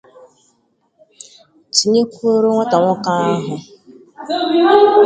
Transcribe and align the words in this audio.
tinyekwuoro 1.75 2.47
nwata 2.53 2.77
nwoke 2.81 3.11
ahụ 3.23 3.55